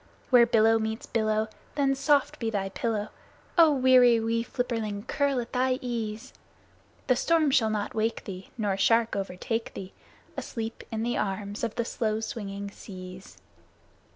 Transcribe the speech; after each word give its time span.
Where 0.31 0.47
billow 0.47 0.79
meets 0.79 1.05
billow, 1.05 1.47
then 1.75 1.93
soft 1.93 2.39
be 2.39 2.49
thy 2.49 2.69
pillow, 2.69 3.09
Ah, 3.55 3.69
weary 3.69 4.19
wee 4.19 4.43
flipperling, 4.43 5.05
curl 5.05 5.39
at 5.39 5.53
thy 5.53 5.73
ease! 5.79 6.33
The 7.05 7.15
storm 7.15 7.51
shall 7.51 7.69
not 7.69 7.93
wake 7.93 8.23
thee, 8.23 8.49
nor 8.57 8.77
shark 8.77 9.15
overtake 9.15 9.75
thee, 9.75 9.93
Asleep 10.35 10.83
in 10.91 11.03
the 11.03 11.17
arms 11.17 11.63
of 11.63 11.75
the 11.75 11.85
slow 11.85 12.19
swinging 12.19 12.71
seas! 12.71 13.37